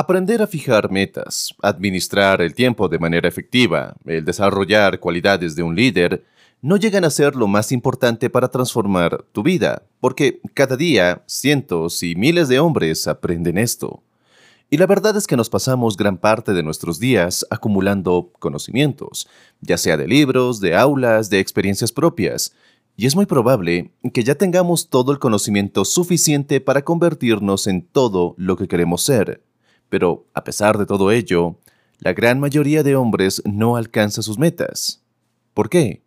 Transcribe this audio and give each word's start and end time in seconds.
Aprender 0.00 0.42
a 0.42 0.46
fijar 0.46 0.92
metas, 0.92 1.52
administrar 1.60 2.40
el 2.40 2.54
tiempo 2.54 2.88
de 2.88 3.00
manera 3.00 3.26
efectiva, 3.26 3.96
el 4.06 4.24
desarrollar 4.24 5.00
cualidades 5.00 5.56
de 5.56 5.64
un 5.64 5.74
líder, 5.74 6.24
no 6.62 6.76
llegan 6.76 7.04
a 7.04 7.10
ser 7.10 7.34
lo 7.34 7.48
más 7.48 7.72
importante 7.72 8.30
para 8.30 8.46
transformar 8.46 9.24
tu 9.32 9.42
vida, 9.42 9.82
porque 9.98 10.40
cada 10.54 10.76
día 10.76 11.24
cientos 11.26 12.04
y 12.04 12.14
miles 12.14 12.46
de 12.46 12.60
hombres 12.60 13.08
aprenden 13.08 13.58
esto. 13.58 14.04
Y 14.70 14.76
la 14.76 14.86
verdad 14.86 15.16
es 15.16 15.26
que 15.26 15.36
nos 15.36 15.50
pasamos 15.50 15.96
gran 15.96 16.16
parte 16.16 16.52
de 16.52 16.62
nuestros 16.62 17.00
días 17.00 17.44
acumulando 17.50 18.30
conocimientos, 18.38 19.28
ya 19.60 19.76
sea 19.78 19.96
de 19.96 20.06
libros, 20.06 20.60
de 20.60 20.76
aulas, 20.76 21.28
de 21.28 21.40
experiencias 21.40 21.90
propias, 21.90 22.54
y 22.96 23.06
es 23.06 23.16
muy 23.16 23.26
probable 23.26 23.90
que 24.14 24.22
ya 24.22 24.36
tengamos 24.36 24.90
todo 24.90 25.10
el 25.10 25.18
conocimiento 25.18 25.84
suficiente 25.84 26.60
para 26.60 26.82
convertirnos 26.82 27.66
en 27.66 27.82
todo 27.82 28.36
lo 28.38 28.56
que 28.56 28.68
queremos 28.68 29.02
ser. 29.02 29.42
Pero, 29.88 30.26
a 30.34 30.44
pesar 30.44 30.78
de 30.78 30.86
todo 30.86 31.10
ello, 31.10 31.56
la 31.98 32.12
gran 32.12 32.40
mayoría 32.40 32.82
de 32.82 32.96
hombres 32.96 33.42
no 33.44 33.76
alcanza 33.76 34.22
sus 34.22 34.38
metas. 34.38 35.02
¿Por 35.54 35.68
qué? 35.68 36.02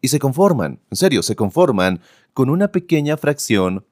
Y 0.00 0.08
se 0.08 0.18
conforman, 0.18 0.80
en 0.90 0.96
serio, 0.96 1.22
se 1.22 1.36
conforman 1.36 2.00
con 2.32 2.48
una 2.48 2.68
pequeña 2.68 3.16
fracción 3.16 3.84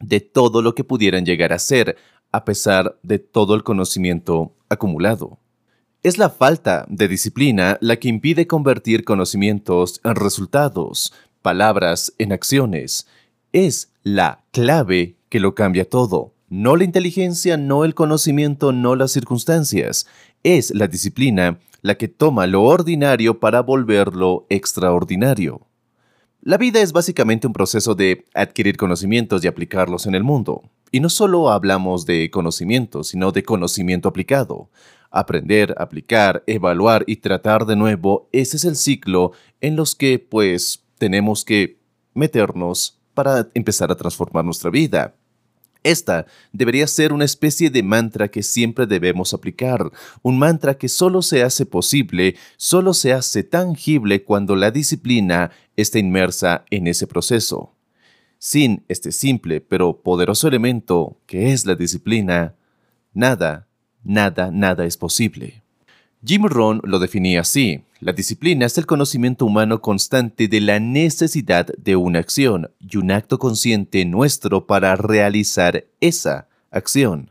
de 0.00 0.20
todo 0.20 0.62
lo 0.62 0.74
que 0.74 0.84
pudieran 0.84 1.24
llegar 1.24 1.52
a 1.52 1.58
ser, 1.58 1.96
a 2.32 2.44
pesar 2.44 2.98
de 3.02 3.18
todo 3.20 3.54
el 3.54 3.62
conocimiento 3.62 4.52
acumulado. 4.68 5.38
Es 6.02 6.18
la 6.18 6.28
falta 6.28 6.84
de 6.88 7.08
disciplina 7.08 7.78
la 7.80 7.96
que 7.96 8.08
impide 8.08 8.46
convertir 8.46 9.04
conocimientos 9.04 10.00
en 10.04 10.16
resultados, 10.16 11.14
palabras 11.40 12.12
en 12.18 12.32
acciones. 12.32 13.06
Es 13.52 13.92
la 14.02 14.44
clave 14.50 15.16
que 15.30 15.40
lo 15.40 15.54
cambia 15.54 15.88
todo. 15.88 16.33
No 16.48 16.76
la 16.76 16.84
inteligencia, 16.84 17.56
no 17.56 17.84
el 17.84 17.94
conocimiento, 17.94 18.72
no 18.72 18.96
las 18.96 19.12
circunstancias. 19.12 20.06
Es 20.42 20.74
la 20.74 20.88
disciplina 20.88 21.58
la 21.80 21.96
que 21.96 22.08
toma 22.08 22.46
lo 22.46 22.62
ordinario 22.62 23.40
para 23.40 23.60
volverlo 23.60 24.46
extraordinario. 24.48 25.66
La 26.40 26.58
vida 26.58 26.80
es 26.80 26.92
básicamente 26.92 27.46
un 27.46 27.52
proceso 27.52 27.94
de 27.94 28.26
adquirir 28.34 28.76
conocimientos 28.76 29.42
y 29.42 29.48
aplicarlos 29.48 30.06
en 30.06 30.14
el 30.14 30.22
mundo. 30.22 30.62
Y 30.92 31.00
no 31.00 31.08
solo 31.08 31.50
hablamos 31.50 32.04
de 32.06 32.30
conocimiento, 32.30 33.04
sino 33.04 33.32
de 33.32 33.42
conocimiento 33.42 34.08
aplicado. 34.08 34.68
Aprender, 35.10 35.74
aplicar, 35.78 36.44
evaluar 36.46 37.04
y 37.06 37.16
tratar 37.16 37.66
de 37.66 37.76
nuevo, 37.76 38.28
ese 38.32 38.58
es 38.58 38.64
el 38.64 38.76
ciclo 38.76 39.32
en 39.60 39.76
los 39.76 39.94
que, 39.94 40.18
pues, 40.18 40.84
tenemos 40.98 41.44
que 41.44 41.78
meternos 42.12 43.00
para 43.14 43.48
empezar 43.54 43.90
a 43.90 43.96
transformar 43.96 44.44
nuestra 44.44 44.70
vida. 44.70 45.14
Esta 45.84 46.24
debería 46.50 46.86
ser 46.86 47.12
una 47.12 47.26
especie 47.26 47.68
de 47.68 47.82
mantra 47.82 48.28
que 48.28 48.42
siempre 48.42 48.86
debemos 48.86 49.34
aplicar, 49.34 49.92
un 50.22 50.38
mantra 50.38 50.78
que 50.78 50.88
solo 50.88 51.20
se 51.20 51.42
hace 51.42 51.66
posible, 51.66 52.36
solo 52.56 52.94
se 52.94 53.12
hace 53.12 53.44
tangible 53.44 54.24
cuando 54.24 54.56
la 54.56 54.70
disciplina 54.70 55.50
está 55.76 55.98
inmersa 55.98 56.64
en 56.70 56.86
ese 56.86 57.06
proceso. 57.06 57.74
Sin 58.38 58.84
este 58.88 59.12
simple 59.12 59.60
pero 59.60 60.02
poderoso 60.02 60.48
elemento 60.48 61.20
que 61.26 61.52
es 61.52 61.66
la 61.66 61.74
disciplina, 61.74 62.54
nada, 63.12 63.68
nada, 64.02 64.50
nada 64.50 64.86
es 64.86 64.96
posible. 64.96 65.63
Jim 66.26 66.44
Rohn 66.44 66.80
lo 66.84 66.98
definía 67.00 67.42
así. 67.42 67.82
La 68.00 68.14
disciplina 68.14 68.64
es 68.64 68.78
el 68.78 68.86
conocimiento 68.86 69.44
humano 69.44 69.82
constante 69.82 70.48
de 70.48 70.62
la 70.62 70.80
necesidad 70.80 71.66
de 71.76 71.96
una 71.96 72.18
acción 72.18 72.70
y 72.80 72.96
un 72.96 73.10
acto 73.10 73.38
consciente 73.38 74.06
nuestro 74.06 74.66
para 74.66 74.96
realizar 74.96 75.84
esa 76.00 76.48
acción. 76.70 77.30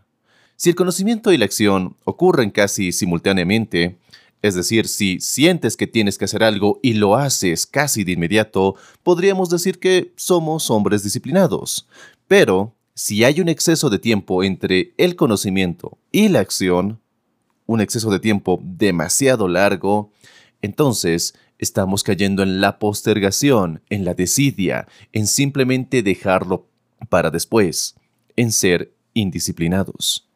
Si 0.58 0.70
el 0.70 0.76
conocimiento 0.76 1.32
y 1.32 1.38
la 1.38 1.46
acción 1.46 1.98
ocurren 2.06 2.52
casi 2.52 2.92
simultáneamente, 2.92 3.98
es 4.44 4.54
decir, 4.54 4.88
si 4.88 5.20
sientes 5.20 5.76
que 5.76 5.88
tienes 5.88 6.20
que 6.20 6.26
hacer 6.26 6.44
algo 6.44 6.80
y 6.84 6.94
lo 6.94 7.16
haces 7.16 7.66
casi 7.66 8.04
de 8.04 8.12
inmediato, 8.12 8.76
podríamos 9.02 9.50
decir 9.50 9.80
que 9.80 10.14
somos 10.18 10.70
hombres 10.70 11.02
disciplinados. 11.02 11.88
Pero, 12.28 12.76
si 12.94 13.24
hay 13.24 13.42
un 13.42 13.50
exceso 13.50 13.90
de 13.90 13.98
tiempo 13.98 14.44
entre 14.44 14.94
el 14.98 15.16
conocimiento 15.16 15.98
y 16.12 16.30
la 16.30 16.42
acción, 16.42 17.00
un 17.66 17.82
exceso 17.82 18.10
de 18.10 18.20
tiempo 18.20 18.60
demasiado 18.64 19.48
largo, 19.48 20.12
entonces 20.62 21.34
estamos 21.58 22.04
cayendo 22.04 22.44
en 22.44 22.62
la 22.62 22.80
postergación, 22.80 23.82
en 23.90 24.06
la 24.06 24.14
desidia, 24.14 24.88
en 25.12 25.28
simplemente 25.28 26.04
dejarlo 26.04 26.68
para 27.10 27.32
después, 27.32 27.96
en 28.36 28.52
ser 28.52 28.94
indisciplinados. 29.14 30.28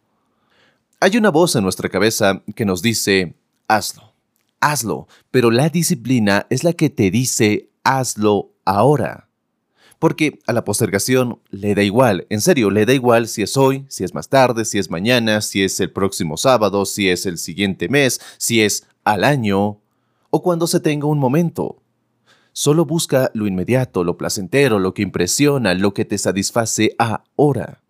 Hay 1.00 1.18
una 1.18 1.30
voz 1.30 1.56
en 1.56 1.64
nuestra 1.64 1.90
cabeza 1.90 2.44
que 2.56 2.66
nos 2.66 2.82
dice, 2.82 3.36
hazlo, 3.68 4.14
hazlo, 4.60 5.08
pero 5.32 5.52
la 5.52 5.70
disciplina 5.70 6.48
es 6.50 6.64
la 6.64 6.74
que 6.74 6.90
te 6.90 7.12
dice, 7.12 7.70
hazlo 7.84 8.52
ahora. 8.66 9.27
Porque 10.00 10.40
a 10.46 10.54
la 10.54 10.64
postergación 10.64 11.40
le 11.50 11.74
da 11.74 11.82
igual, 11.82 12.28
en 12.30 12.42
serio, 12.42 12.70
le 12.70 12.86
da 12.86 12.94
igual 12.94 13.28
si 13.28 13.42
es 13.42 13.58
hoy, 13.58 13.86
si 13.88 14.04
es 14.04 14.14
más 14.14 14.30
tarde, 14.30 14.64
si 14.64 14.78
es 14.78 14.92
mañana, 14.92 15.42
si 15.42 15.64
es 15.64 15.80
el 15.80 15.92
próximo 15.92 16.38
sábado, 16.38 16.86
si 16.86 17.10
es 17.10 17.26
el 17.26 17.38
siguiente 17.38 17.90
mes, 17.90 18.22
si 18.38 18.62
es 18.62 18.86
al 19.04 19.24
año 19.24 19.80
o 20.30 20.44
cuando 20.44 20.68
se 20.68 20.80
tenga 20.80 21.08
un 21.08 21.18
momento. 21.18 21.82
Solo 22.54 22.86
busca 22.86 23.32
lo 23.34 23.48
inmediato, 23.48 24.04
lo 24.04 24.18
placentero, 24.18 24.80
lo 24.80 24.94
que 24.94 25.04
impresiona, 25.04 25.74
lo 25.74 25.94
que 25.94 26.06
te 26.06 26.18
satisface 26.18 26.96
ahora. 26.98 27.82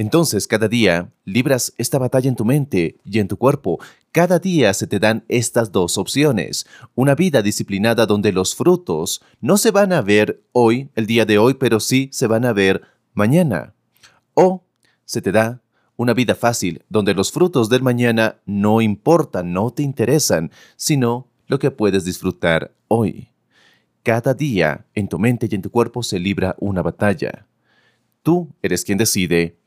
Entonces, 0.00 0.46
cada 0.46 0.66
día 0.66 1.12
libras 1.26 1.74
esta 1.76 1.98
batalla 1.98 2.30
en 2.30 2.34
tu 2.34 2.46
mente 2.46 2.96
y 3.04 3.18
en 3.18 3.28
tu 3.28 3.36
cuerpo. 3.36 3.78
Cada 4.12 4.38
día 4.38 4.72
se 4.72 4.86
te 4.86 4.98
dan 4.98 5.26
estas 5.28 5.72
dos 5.72 5.98
opciones. 5.98 6.64
Una 6.94 7.14
vida 7.14 7.42
disciplinada 7.42 8.06
donde 8.06 8.32
los 8.32 8.56
frutos 8.56 9.20
no 9.42 9.58
se 9.58 9.70
van 9.70 9.92
a 9.92 10.00
ver 10.00 10.42
hoy, 10.52 10.88
el 10.94 11.06
día 11.06 11.26
de 11.26 11.36
hoy, 11.36 11.52
pero 11.52 11.80
sí 11.80 12.08
se 12.12 12.26
van 12.26 12.46
a 12.46 12.54
ver 12.54 12.80
mañana. 13.12 13.74
O 14.32 14.64
se 15.04 15.20
te 15.20 15.32
da 15.32 15.60
una 15.96 16.14
vida 16.14 16.34
fácil 16.34 16.82
donde 16.88 17.12
los 17.12 17.30
frutos 17.30 17.68
del 17.68 17.82
mañana 17.82 18.36
no 18.46 18.80
importan, 18.80 19.52
no 19.52 19.70
te 19.70 19.82
interesan, 19.82 20.50
sino 20.76 21.28
lo 21.46 21.58
que 21.58 21.70
puedes 21.70 22.06
disfrutar 22.06 22.72
hoy. 22.88 23.28
Cada 24.02 24.32
día 24.32 24.86
en 24.94 25.08
tu 25.08 25.18
mente 25.18 25.46
y 25.50 25.54
en 25.54 25.60
tu 25.60 25.70
cuerpo 25.70 26.02
se 26.02 26.18
libra 26.18 26.56
una 26.58 26.80
batalla. 26.80 27.46
Tú 28.22 28.48
eres 28.62 28.82
quien 28.84 28.96
decide 28.96 29.59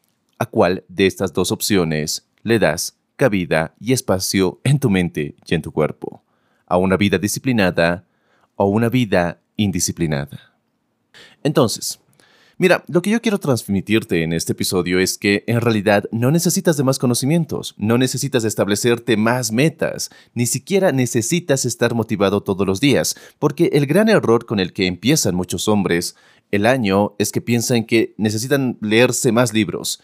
a 0.43 0.45
cuál 0.45 0.83
de 0.87 1.07
estas 1.07 1.33
dos 1.33 1.51
opciones 1.51 2.27
le 2.43 2.59
das 2.59 2.97
cabida 3.15 3.73
y 3.79 3.93
espacio 3.93 4.59
en 4.63 4.79
tu 4.79 4.89
mente 4.89 5.35
y 5.45 5.55
en 5.55 5.61
tu 5.61 5.71
cuerpo, 5.71 6.23
a 6.67 6.77
una 6.77 6.97
vida 6.97 7.17
disciplinada 7.17 8.05
o 8.55 8.65
una 8.65 8.89
vida 8.89 9.41
indisciplinada. 9.55 10.53
Entonces, 11.43 11.99
Mira, 12.59 12.83
lo 12.87 13.01
que 13.01 13.09
yo 13.09 13.19
quiero 13.19 13.39
transmitirte 13.39 14.21
en 14.21 14.31
este 14.31 14.51
episodio 14.51 14.99
es 14.99 15.17
que 15.17 15.43
en 15.47 15.59
realidad 15.59 16.05
no 16.11 16.29
necesitas 16.29 16.77
de 16.77 16.83
más 16.83 16.99
conocimientos, 16.99 17.73
no 17.77 17.97
necesitas 17.97 18.43
establecerte 18.43 19.17
más 19.17 19.51
metas, 19.51 20.11
ni 20.35 20.45
siquiera 20.45 20.91
necesitas 20.91 21.65
estar 21.65 21.95
motivado 21.95 22.43
todos 22.43 22.67
los 22.67 22.79
días, 22.79 23.15
porque 23.39 23.71
el 23.73 23.87
gran 23.87 24.07
error 24.07 24.45
con 24.45 24.59
el 24.59 24.71
que 24.71 24.85
empiezan 24.85 25.33
muchos 25.33 25.67
hombres 25.67 26.15
el 26.51 26.67
año 26.67 27.15
es 27.17 27.31
que 27.31 27.41
piensan 27.41 27.85
que 27.85 28.13
necesitan 28.17 28.77
leerse 28.81 29.31
más 29.31 29.51
libros 29.51 29.99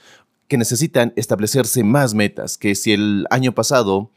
que 0.50 0.58
necesitan 0.58 1.14
establecerse 1.16 1.84
más 1.84 2.14
metas, 2.14 2.58
que 2.58 2.76
si 2.76 2.92
el 2.92 3.26
año 3.30 3.54
pasado 3.54 4.12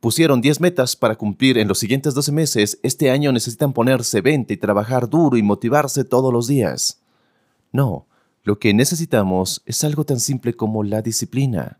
pusieron 0.00 0.40
10 0.40 0.60
metas 0.60 0.94
para 0.94 1.16
cumplir 1.16 1.56
en 1.58 1.66
los 1.66 1.78
siguientes 1.78 2.12
12 2.12 2.30
meses, 2.30 2.78
este 2.82 3.10
año 3.10 3.32
necesitan 3.32 3.72
ponerse 3.72 4.20
20 4.20 4.52
y 4.52 4.56
trabajar 4.58 5.08
duro 5.08 5.36
y 5.36 5.42
motivarse 5.42 6.04
todos 6.04 6.32
los 6.32 6.46
días. 6.46 7.00
No, 7.72 8.06
lo 8.44 8.58
que 8.58 8.74
necesitamos 8.74 9.62
es 9.64 9.82
algo 9.82 10.04
tan 10.04 10.20
simple 10.20 10.54
como 10.54 10.84
la 10.84 11.02
disciplina. 11.02 11.78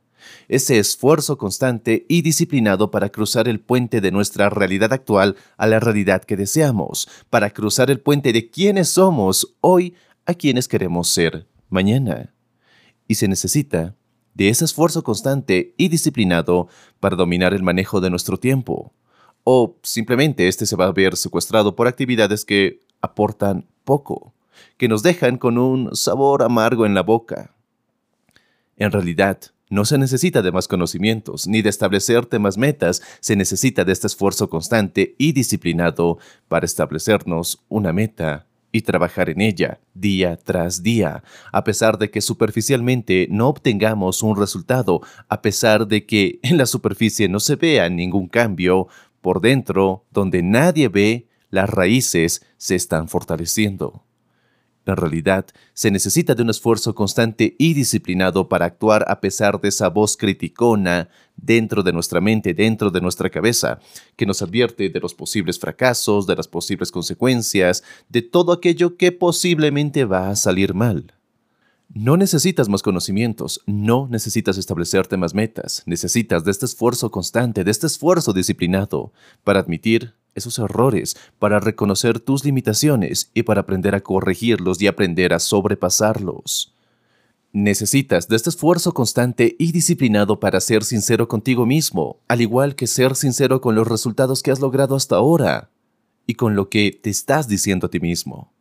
ese 0.49 0.79
esfuerzo 0.79 1.37
constante 1.37 2.06
y 2.09 2.23
disciplinado 2.23 2.93
para 2.93 3.09
cruzar 3.09 3.49
el 3.49 3.59
puente 3.59 4.00
de 4.00 4.12
nuestra 4.12 4.49
realidad 4.50 4.93
actual 4.93 5.35
a 5.56 5.67
la 5.67 5.81
realidad 5.81 6.23
que 6.23 6.37
deseamos, 6.37 7.09
para 7.29 7.50
cruzar 7.50 7.91
el 7.91 7.99
puente 7.99 8.33
de 8.33 8.49
quienes 8.49 8.88
somos 8.88 9.56
hoy 9.61 9.97
a 10.25 10.35
quienes 10.35 10.69
queremos 10.69 11.09
ser 11.09 11.49
mañana. 11.69 12.33
Y 13.12 13.14
se 13.14 13.29
necesita 13.29 13.94
de 14.32 14.49
ese 14.49 14.64
esfuerzo 14.64 15.05
constante 15.05 15.75
y 15.76 15.88
disciplinado 15.88 16.69
para 16.99 17.14
dominar 17.14 17.53
el 17.53 17.62
manejo 17.62 18.00
de 18.00 18.09
nuestro 18.09 18.38
tiempo. 18.38 18.94
O 19.44 19.76
simplemente 19.82 20.49
este 20.49 20.64
se 20.64 20.76
va 20.76 20.87
a 20.87 20.93
ver 20.93 21.19
secuestrado 21.19 21.76
por 21.76 21.88
actividades 21.88 22.47
que 22.47 22.81
aportan 23.03 23.67
poco, 23.85 24.32
que 24.79 24.88
nos 24.88 25.03
dejan 25.03 25.37
con 25.37 25.59
un 25.59 25.94
sabor 25.94 26.43
amargo 26.43 26.87
en 26.87 26.94
la 26.94 27.03
boca. 27.03 27.55
En 28.79 28.91
realidad, 28.91 29.38
no 29.69 29.85
se 29.85 29.99
necesita 29.99 30.41
de 30.41 30.53
más 30.53 30.67
conocimientos, 30.67 31.47
ni 31.47 31.61
de 31.61 31.69
establecerte 31.69 32.38
más 32.38 32.56
metas, 32.56 33.03
se 33.20 33.37
necesita 33.37 33.85
de 33.85 33.93
este 33.93 34.06
esfuerzo 34.06 34.49
constante 34.49 35.17
y 35.19 35.32
disciplinado 35.32 36.17
para 36.49 36.64
establecernos 36.64 37.62
una 37.69 37.93
meta 37.93 38.47
y 38.73 38.83
trabajar 38.83 39.29
en 39.29 39.43
ella 39.43 39.81
día 39.95 40.37
tras 40.37 40.83
día, 40.83 41.23
a 41.53 41.63
pesar 41.63 41.99
de 41.99 42.11
que 42.11 42.23
superficialmente 42.23 43.29
no 43.31 43.49
obtengamos 43.49 44.23
un 44.23 44.37
resultado, 44.37 45.03
a 45.29 45.43
pesar 45.43 45.87
de 45.87 46.07
que 46.07 46.41
en 46.43 46.57
la 46.57 46.67
superficie 46.67 47.29
no 47.29 47.39
se 47.39 47.57
vea 47.57 47.89
ningún 47.89 48.27
cambio, 48.29 48.89
por 49.21 49.41
dentro, 49.41 50.05
donde 50.11 50.43
nadie 50.43 50.89
ve, 50.89 51.29
las 51.51 51.71
raíces 51.71 52.45
se 52.57 52.75
están 52.75 53.09
fortaleciendo. 53.09 54.03
En 54.84 54.96
realidad, 54.96 55.46
se 55.75 55.90
necesita 55.93 56.34
de 56.34 56.43
un 56.43 56.50
esfuerzo 56.50 56.94
constante 56.94 57.55
y 57.58 57.73
disciplinado 57.75 58.49
para 58.49 58.67
actuar 58.67 59.05
a 59.08 59.20
pesar 59.20 59.61
de 59.61 59.69
esa 59.69 59.88
voz 59.88 60.17
criticona 60.17 61.08
dentro 61.37 61.84
de 61.84 61.93
nuestra 61.93 62.20
mente, 62.20 62.52
dentro 62.52 62.90
de 62.90 63.00
nuestra 63.00 63.31
cabeza, 63.31 63.79
que 64.17 64.26
nos 64.26 64.43
advierte 64.43 64.88
de 64.88 65.00
los 65.00 65.14
posibles 65.14 65.58
fracasos, 65.58 66.26
de 66.26 66.34
las 66.34 66.49
posibles 66.49 66.90
consecuencias, 66.90 67.84
de 68.08 68.23
todo 68.23 68.52
aquello 68.52 68.96
que 68.96 69.12
posiblemente 69.12 70.05
va 70.05 70.31
a 70.31 70.37
salir 70.37 70.75
mal. 70.75 71.14
No 71.94 72.17
necesitas 72.17 72.70
más 72.70 72.82
conocimientos, 72.82 73.61
no 73.67 74.08
necesitas 74.11 74.56
establecerte 74.56 75.17
más 75.19 75.35
metas, 75.35 75.82
necesitas 75.85 76.43
de 76.43 76.50
este 76.50 76.64
esfuerzo 76.64 77.11
constante, 77.11 77.64
de 77.64 77.70
este 77.70 77.87
esfuerzo 77.87 78.32
disciplinado, 78.32 79.12
para 79.44 79.61
admitir 79.61 80.14
esos 80.34 80.58
errores, 80.58 81.17
para 81.38 81.61
reconocer 81.61 82.20
tus 82.20 82.44
limitaciones 82.44 83.31
y 83.34 83.43
para 83.43 83.62
aprender 83.62 83.94
a 83.94 84.00
corregirlos 84.00 84.81
y 84.81 84.87
aprender 84.87 85.32
a 85.32 85.38
sobrepasarlos. 85.38 86.75
Necesitas 87.55 88.29
de 88.29 88.37
este 88.37 88.49
esfuerzo 88.49 88.94
constante 88.94 89.56
y 89.58 89.73
disciplinado 89.73 90.40
para 90.40 90.58
ser 90.61 90.84
sincero 90.84 91.29
contigo 91.29 91.67
mismo, 91.67 92.19
al 92.26 92.40
igual 92.40 92.75
que 92.75 92.87
ser 92.87 93.14
sincero 93.14 93.61
con 93.61 93.75
los 93.75 93.87
resultados 93.87 94.43
que 94.43 94.50
has 94.50 94.61
logrado 94.61 94.96
hasta 94.96 95.17
ahora 95.17 95.70
y 96.26 96.35
con 96.35 96.56
lo 96.56 96.70
que 96.70 96.99
te 97.02 97.11
estás 97.11 97.49
diciendo 97.49 97.88
a 97.88 97.90
ti 97.90 98.00
mismo. 98.00 98.52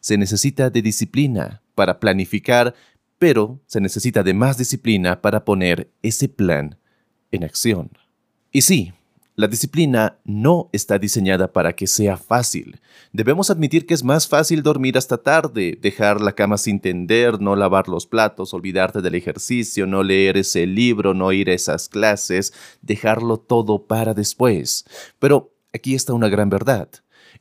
Se 0.00 0.16
necesita 0.16 0.70
de 0.70 0.80
disciplina 0.80 1.62
para 1.74 2.00
planificar, 2.00 2.74
pero 3.18 3.60
se 3.66 3.82
necesita 3.82 4.22
de 4.22 4.32
más 4.32 4.56
disciplina 4.56 5.20
para 5.20 5.44
poner 5.44 5.92
ese 6.02 6.28
plan 6.28 6.78
en 7.32 7.44
acción. 7.44 7.90
Y 8.50 8.62
sí, 8.62 8.92
la 9.34 9.48
disciplina 9.48 10.18
no 10.24 10.68
está 10.72 10.98
diseñada 10.98 11.52
para 11.52 11.74
que 11.74 11.86
sea 11.86 12.16
fácil. 12.16 12.80
Debemos 13.12 13.50
admitir 13.50 13.86
que 13.86 13.94
es 13.94 14.04
más 14.04 14.28
fácil 14.28 14.62
dormir 14.62 14.98
hasta 14.98 15.18
tarde, 15.18 15.78
dejar 15.80 16.20
la 16.20 16.32
cama 16.32 16.58
sin 16.58 16.80
tender, 16.80 17.40
no 17.40 17.56
lavar 17.56 17.88
los 17.88 18.06
platos, 18.06 18.52
olvidarte 18.52 19.00
del 19.00 19.14
ejercicio, 19.14 19.86
no 19.86 20.02
leer 20.02 20.36
ese 20.36 20.66
libro, 20.66 21.14
no 21.14 21.32
ir 21.32 21.48
a 21.48 21.54
esas 21.54 21.88
clases, 21.88 22.52
dejarlo 22.82 23.38
todo 23.38 23.86
para 23.86 24.14
después. 24.14 24.84
Pero 25.18 25.54
aquí 25.72 25.94
está 25.94 26.12
una 26.12 26.28
gran 26.28 26.50
verdad. 26.50 26.88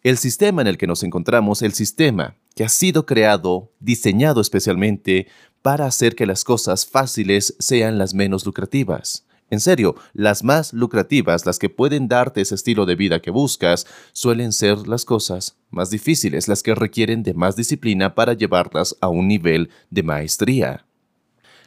El 0.03 0.17
sistema 0.17 0.61
en 0.61 0.67
el 0.67 0.77
que 0.77 0.87
nos 0.87 1.03
encontramos, 1.03 1.61
el 1.61 1.73
sistema 1.73 2.37
que 2.55 2.63
ha 2.63 2.69
sido 2.69 3.05
creado, 3.05 3.71
diseñado 3.79 4.41
especialmente 4.41 5.27
para 5.61 5.85
hacer 5.85 6.15
que 6.15 6.25
las 6.25 6.43
cosas 6.43 6.85
fáciles 6.85 7.55
sean 7.59 7.97
las 7.97 8.13
menos 8.13 8.45
lucrativas. 8.45 9.25
En 9.51 9.59
serio, 9.59 9.95
las 10.13 10.45
más 10.45 10.71
lucrativas, 10.71 11.45
las 11.45 11.59
que 11.59 11.69
pueden 11.69 12.07
darte 12.07 12.39
ese 12.39 12.55
estilo 12.55 12.85
de 12.85 12.95
vida 12.95 13.21
que 13.21 13.31
buscas, 13.31 13.85
suelen 14.13 14.53
ser 14.53 14.87
las 14.87 15.03
cosas 15.03 15.57
más 15.69 15.89
difíciles, 15.89 16.47
las 16.47 16.63
que 16.63 16.73
requieren 16.73 17.21
de 17.21 17.33
más 17.33 17.57
disciplina 17.57 18.15
para 18.15 18.31
llevarlas 18.31 18.95
a 19.01 19.09
un 19.09 19.27
nivel 19.27 19.69
de 19.89 20.03
maestría. 20.03 20.85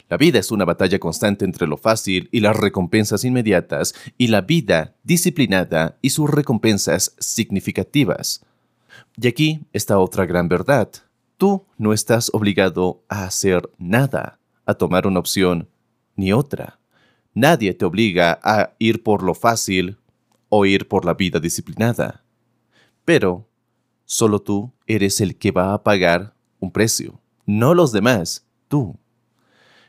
La 0.08 0.16
vida 0.16 0.38
es 0.38 0.50
una 0.50 0.64
batalla 0.64 0.98
constante 0.98 1.44
entre 1.44 1.66
lo 1.66 1.76
fácil 1.76 2.30
y 2.32 2.40
las 2.40 2.56
recompensas 2.56 3.22
inmediatas, 3.22 3.94
y 4.16 4.28
la 4.28 4.40
vida 4.40 4.94
disciplinada 5.02 5.98
y 6.00 6.08
sus 6.08 6.30
recompensas 6.30 7.14
significativas. 7.18 8.46
Y 9.20 9.28
aquí 9.28 9.60
está 9.74 9.98
otra 9.98 10.24
gran 10.24 10.48
verdad. 10.48 10.88
Tú 11.36 11.66
no 11.76 11.92
estás 11.92 12.30
obligado 12.32 13.02
a 13.10 13.24
hacer 13.24 13.68
nada, 13.76 14.38
a 14.64 14.72
tomar 14.72 15.06
una 15.06 15.20
opción 15.20 15.68
ni 16.16 16.32
otra. 16.32 16.78
Nadie 17.34 17.74
te 17.74 17.84
obliga 17.84 18.38
a 18.42 18.74
ir 18.78 19.02
por 19.02 19.24
lo 19.24 19.34
fácil 19.34 19.98
o 20.48 20.66
ir 20.66 20.86
por 20.86 21.04
la 21.04 21.14
vida 21.14 21.40
disciplinada. 21.40 22.24
Pero 23.04 23.48
solo 24.04 24.40
tú 24.40 24.72
eres 24.86 25.20
el 25.20 25.36
que 25.36 25.50
va 25.50 25.74
a 25.74 25.82
pagar 25.82 26.34
un 26.60 26.70
precio, 26.70 27.20
no 27.44 27.74
los 27.74 27.90
demás, 27.90 28.46
tú. 28.68 28.96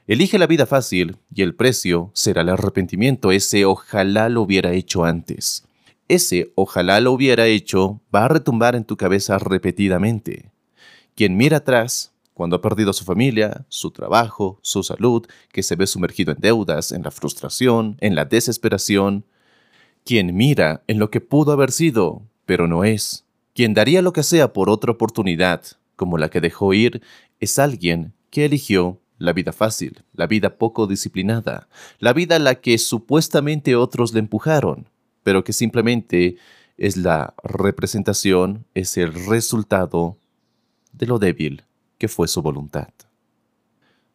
Elige 0.07 0.39
la 0.39 0.47
vida 0.47 0.65
fácil 0.65 1.17
y 1.33 1.43
el 1.43 1.55
precio 1.55 2.11
será 2.13 2.41
el 2.41 2.49
arrepentimiento, 2.49 3.31
ese 3.31 3.65
ojalá 3.65 4.27
lo 4.29 4.41
hubiera 4.41 4.73
hecho 4.73 5.05
antes. 5.05 5.67
Ese 6.07 6.51
ojalá 6.55 6.99
lo 6.99 7.11
hubiera 7.11 7.45
hecho 7.45 8.01
va 8.13 8.25
a 8.25 8.27
retumbar 8.27 8.75
en 8.75 8.85
tu 8.85 8.97
cabeza 8.97 9.37
repetidamente. 9.37 10.51
Quien 11.15 11.37
mira 11.37 11.57
atrás 11.57 12.14
cuando 12.35 12.57
ha 12.57 12.61
perdido 12.61 12.91
su 12.91 13.05
familia, 13.05 13.65
su 13.69 13.91
trabajo, 13.91 14.59
su 14.61 14.83
salud, 14.83 15.25
que 15.53 15.63
se 15.63 15.77
ve 15.77 15.87
sumergido 15.87 16.33
en 16.33 16.41
deudas, 16.41 16.91
en 16.91 17.01
la 17.01 17.09
frustración, 17.09 17.97
en 18.01 18.13
la 18.13 18.25
desesperación, 18.25 19.25
quien 20.03 20.35
mira 20.35 20.83
en 20.87 20.99
lo 20.99 21.09
que 21.09 21.21
pudo 21.21 21.53
haber 21.53 21.71
sido, 21.71 22.23
pero 22.45 22.67
no 22.67 22.83
es, 22.83 23.23
quien 23.53 23.73
daría 23.73 24.01
lo 24.01 24.11
que 24.11 24.21
sea 24.21 24.51
por 24.51 24.69
otra 24.69 24.91
oportunidad, 24.91 25.63
como 25.95 26.17
la 26.17 26.29
que 26.29 26.41
dejó 26.41 26.73
ir, 26.73 27.01
es 27.39 27.57
alguien 27.57 28.13
que 28.31 28.43
eligió 28.43 28.99
la 29.17 29.31
vida 29.31 29.53
fácil, 29.53 30.03
la 30.11 30.27
vida 30.27 30.57
poco 30.57 30.87
disciplinada, 30.87 31.69
la 31.99 32.11
vida 32.11 32.35
a 32.35 32.39
la 32.39 32.55
que 32.55 32.77
supuestamente 32.77 33.77
otros 33.77 34.13
le 34.13 34.19
empujaron, 34.19 34.89
pero 35.23 35.45
que 35.45 35.53
simplemente 35.53 36.35
es 36.77 36.97
la 36.97 37.33
representación, 37.45 38.65
es 38.73 38.97
el 38.97 39.13
resultado 39.13 40.17
de 40.91 41.07
lo 41.07 41.17
débil 41.17 41.63
que 41.97 42.07
fue 42.07 42.27
su 42.27 42.41
voluntad. 42.41 42.89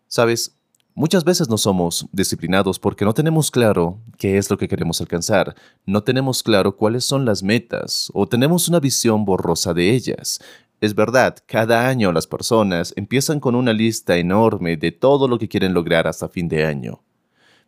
Sabes, 0.07 0.57
muchas 0.95 1.25
veces 1.25 1.49
no 1.49 1.57
somos 1.57 2.07
disciplinados 2.13 2.79
porque 2.79 3.05
no 3.05 3.15
tenemos 3.15 3.51
claro 3.51 3.99
qué 4.19 4.39
es 4.39 4.51
lo 4.51 4.59
que 4.59 4.69
queremos 4.69 5.01
alcanzar, 5.01 5.55
no 5.87 6.03
tenemos 6.03 6.43
claro 6.43 6.77
cuáles 6.77 7.05
son 7.05 7.25
las 7.25 7.43
metas 7.43 8.11
o 8.15 8.27
tenemos 8.27 8.69
una 8.69 8.81
visión 8.81 9.25
borrosa 9.25 9.73
de 9.73 9.91
ellas. 9.91 10.41
Es 10.81 10.95
verdad, 10.95 11.37
cada 11.47 11.89
año 11.89 12.11
las 12.11 12.27
personas 12.27 12.95
empiezan 12.97 13.39
con 13.39 13.55
una 13.55 13.73
lista 13.73 14.17
enorme 14.17 14.77
de 14.77 14.93
todo 14.93 15.29
lo 15.29 15.39
que 15.39 15.49
quieren 15.49 15.75
lograr 15.75 16.07
hasta 16.07 16.29
fin 16.29 16.49
de 16.49 16.65
año. 16.65 17.03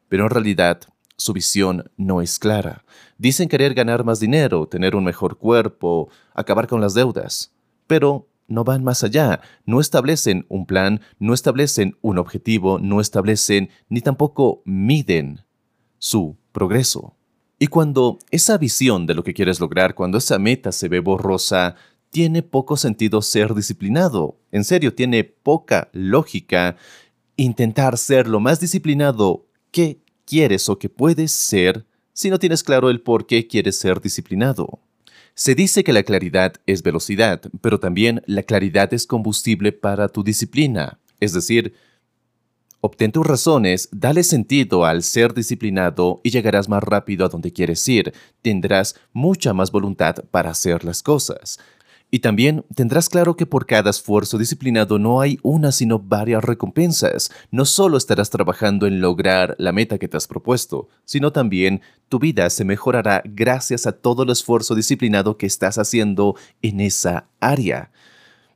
Pero 0.09 0.25
en 0.25 0.31
realidad, 0.31 0.81
su 1.17 1.33
visión 1.33 1.91
no 1.97 2.21
es 2.23 2.39
clara. 2.39 2.85
Dicen 3.19 3.49
querer 3.49 3.75
ganar 3.75 4.05
más 4.05 4.19
dinero, 4.19 4.67
tener 4.67 4.97
un 4.97 5.05
mejor 5.05 5.39
cuerpo, 5.39 6.09
acabar 6.35 6.67
con 6.67 6.81
las 6.81 6.95
deudas. 6.95 7.53
Pero 7.87 8.27
no 8.53 8.65
van 8.65 8.85
más 8.85 9.03
allá, 9.03 9.41
no 9.67 9.81
establecen 9.81 10.47
un 10.49 10.67
plan, 10.67 11.01
no 11.19 11.35
establecen 11.35 11.97
un 12.03 12.19
objetivo, 12.19 12.79
no 12.79 13.01
establecen 13.01 13.71
ni 13.89 14.01
tampoco 14.01 14.63
miden 14.65 15.41
su 15.99 16.37
progreso. 16.53 17.17
Y 17.59 17.69
cuando 17.69 18.19
esa 18.31 18.59
visión 18.59 19.07
de 19.07 19.15
lo 19.15 19.25
que 19.25 19.35
quieres 19.35 19.61
lograr, 19.61 19.95
cuando 19.95 20.19
esa 20.19 20.39
meta 20.39 20.73
se 20.73 20.89
ve 20.89 21.01
borrosa, 21.01 21.77
tiene 22.11 22.43
poco 22.43 22.77
sentido 22.77 23.23
ser 23.23 23.55
disciplinado. 23.55 24.39
En 24.51 24.65
serio, 24.65 24.95
tiene 24.95 25.25
poca 25.25 25.89
lógica 25.93 26.77
intentar 27.37 27.97
ser 27.97 28.29
lo 28.29 28.41
más 28.41 28.61
disciplinado 28.61 29.47
que 29.71 30.03
quieres 30.27 30.69
o 30.69 30.79
que 30.79 30.89
puedes 30.89 31.33
ser 31.33 31.87
si 32.13 32.29
no 32.29 32.39
tienes 32.39 32.63
claro 32.63 32.91
el 32.91 33.01
por 33.01 33.27
qué 33.27 33.47
quieres 33.47 33.79
ser 33.79 34.01
disciplinado. 34.01 34.81
Se 35.35 35.55
dice 35.55 35.83
que 35.83 35.93
la 35.93 36.03
claridad 36.03 36.55
es 36.67 36.83
velocidad, 36.83 37.41
pero 37.61 37.81
también 37.81 38.23
la 38.27 38.43
claridad 38.43 38.93
es 38.93 39.07
combustible 39.07 39.73
para 39.73 40.09
tu 40.09 40.23
disciplina. 40.23 40.99
Es 41.21 41.33
decir, 41.33 41.75
obtén 42.81 43.13
tus 43.13 43.27
razones, 43.27 43.89
dale 43.93 44.25
sentido 44.25 44.85
al 44.85 45.03
ser 45.03 45.33
disciplinado 45.33 46.21
y 46.23 46.31
llegarás 46.31 46.69
más 46.69 46.83
rápido 46.83 47.25
a 47.25 47.29
donde 47.29 47.53
quieres 47.53 47.87
ir. 47.89 48.13
Tendrás 48.43 48.97
mucha 49.13 49.55
más 49.55 49.73
voluntad 49.73 50.25
para 50.31 50.51
hacer 50.51 50.85
las 50.85 51.03
cosas. 51.03 51.59
Y 52.15 52.19
también 52.19 52.67
tendrás 52.75 53.09
claro 53.09 53.37
que 53.37 53.47
por 53.47 53.65
cada 53.65 53.89
esfuerzo 53.89 54.37
disciplinado 54.37 54.99
no 54.99 55.23
hay 55.23 55.39
una 55.43 55.73
sino 55.73 55.99
varias 55.99 56.45
recompensas. 56.45 57.33
No 57.51 57.65
solo 57.65 57.97
estarás 57.97 58.29
trabajando 58.29 58.87
en 58.87 59.01
lograr 59.01 59.57
la 59.59 59.73
meta 59.73 59.97
que 59.97 60.09
te 60.09 60.19
has 60.19 60.27
propuesto, 60.27 60.89
sino 61.07 61.33
también 61.33 61.81
tu 62.11 62.19
vida 62.19 62.51
se 62.51 62.67
mejorará 62.67 63.23
gracias 63.25 63.87
a 63.87 63.93
todo 63.93 64.25
el 64.25 64.29
esfuerzo 64.29 64.75
disciplinado 64.75 65.39
que 65.39 65.47
estás 65.47 65.79
haciendo 65.79 66.37
en 66.61 66.81
esa 66.81 67.29
área. 67.41 67.91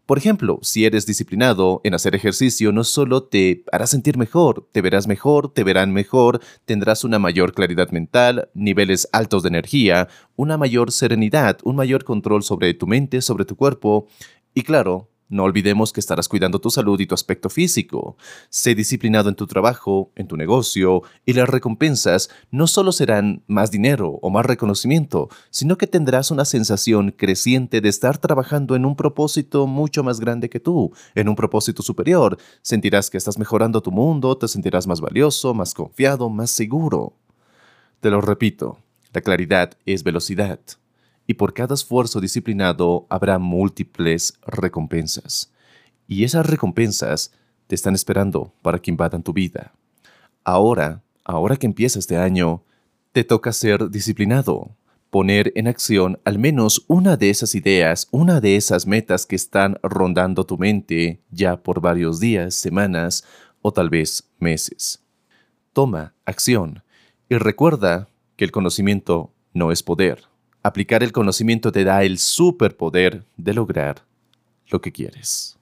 Por 0.06 0.18
ejemplo, 0.18 0.60
si 0.62 0.84
eres 0.84 1.04
disciplinado 1.04 1.80
en 1.82 1.92
hacer 1.92 2.14
ejercicio, 2.14 2.70
no 2.70 2.84
solo 2.84 3.24
te 3.24 3.64
hará 3.72 3.88
sentir 3.88 4.16
mejor, 4.16 4.68
te 4.70 4.80
verás 4.80 5.08
mejor, 5.08 5.52
te 5.52 5.64
verán 5.64 5.92
mejor, 5.92 6.40
tendrás 6.64 7.02
una 7.02 7.18
mayor 7.18 7.52
claridad 7.52 7.90
mental, 7.90 8.48
niveles 8.54 9.08
altos 9.10 9.42
de 9.42 9.48
energía, 9.48 10.06
una 10.36 10.58
mayor 10.58 10.92
serenidad, 10.92 11.58
un 11.64 11.74
mayor 11.74 12.04
control 12.04 12.44
sobre 12.44 12.72
tu 12.72 12.86
mente, 12.86 13.20
sobre 13.20 13.44
tu 13.44 13.56
cuerpo. 13.56 14.06
Y 14.54 14.62
claro, 14.62 15.10
no 15.28 15.42
olvidemos 15.42 15.92
que 15.92 16.00
estarás 16.00 16.28
cuidando 16.28 16.60
tu 16.60 16.70
salud 16.70 17.00
y 17.00 17.06
tu 17.06 17.14
aspecto 17.14 17.48
físico. 17.48 18.16
Sé 18.48 18.74
disciplinado 18.74 19.28
en 19.28 19.34
tu 19.34 19.46
trabajo, 19.46 20.12
en 20.14 20.28
tu 20.28 20.36
negocio, 20.36 21.02
y 21.24 21.32
las 21.32 21.48
recompensas 21.48 22.30
no 22.50 22.66
solo 22.66 22.92
serán 22.92 23.42
más 23.48 23.70
dinero 23.70 24.18
o 24.22 24.30
más 24.30 24.46
reconocimiento, 24.46 25.28
sino 25.50 25.76
que 25.78 25.86
tendrás 25.86 26.30
una 26.30 26.44
sensación 26.44 27.10
creciente 27.10 27.80
de 27.80 27.88
estar 27.88 28.18
trabajando 28.18 28.76
en 28.76 28.84
un 28.84 28.94
propósito 28.94 29.66
mucho 29.66 30.04
más 30.04 30.20
grande 30.20 30.48
que 30.48 30.60
tú, 30.60 30.92
en 31.14 31.28
un 31.28 31.34
propósito 31.34 31.82
superior. 31.82 32.38
Sentirás 32.62 33.10
que 33.10 33.18
estás 33.18 33.38
mejorando 33.38 33.82
tu 33.82 33.90
mundo, 33.90 34.38
te 34.38 34.46
sentirás 34.46 34.86
más 34.86 35.00
valioso, 35.00 35.54
más 35.54 35.74
confiado, 35.74 36.30
más 36.30 36.50
seguro. 36.50 37.14
Te 38.00 38.10
lo 38.10 38.20
repito, 38.20 38.78
la 39.12 39.20
claridad 39.22 39.76
es 39.86 40.04
velocidad 40.04 40.60
y 41.26 41.34
por 41.34 41.54
cada 41.54 41.74
esfuerzo 41.74 42.20
disciplinado 42.20 43.06
habrá 43.08 43.38
múltiples 43.38 44.34
recompensas. 44.46 45.52
Y 46.06 46.24
esas 46.24 46.46
recompensas 46.46 47.32
te 47.66 47.74
están 47.74 47.94
esperando 47.94 48.52
para 48.62 48.78
que 48.78 48.90
invadan 48.90 49.22
tu 49.22 49.32
vida. 49.32 49.72
Ahora, 50.44 51.02
ahora 51.24 51.56
que 51.56 51.66
empieza 51.66 51.98
este 51.98 52.16
año, 52.16 52.62
te 53.12 53.24
toca 53.24 53.52
ser 53.52 53.90
disciplinado, 53.90 54.70
poner 55.10 55.52
en 55.56 55.66
acción 55.66 56.20
al 56.24 56.38
menos 56.38 56.84
una 56.86 57.16
de 57.16 57.30
esas 57.30 57.54
ideas, 57.54 58.08
una 58.10 58.40
de 58.40 58.56
esas 58.56 58.86
metas 58.86 59.26
que 59.26 59.36
están 59.36 59.78
rondando 59.82 60.44
tu 60.46 60.58
mente 60.58 61.20
ya 61.30 61.56
por 61.56 61.80
varios 61.80 62.20
días, 62.20 62.54
semanas 62.54 63.24
o 63.62 63.72
tal 63.72 63.90
vez 63.90 64.30
meses. 64.38 65.02
Toma 65.72 66.14
acción 66.24 66.82
y 67.28 67.36
recuerda 67.36 68.08
que 68.36 68.44
el 68.44 68.52
conocimiento 68.52 69.32
no 69.52 69.72
es 69.72 69.82
poder. 69.82 70.28
Aplicar 70.66 71.04
el 71.04 71.12
conocimiento 71.12 71.70
te 71.70 71.84
da 71.84 72.02
el 72.02 72.18
superpoder 72.18 73.22
de 73.36 73.54
lograr 73.54 74.02
lo 74.66 74.80
que 74.80 74.90
quieres. 74.90 75.55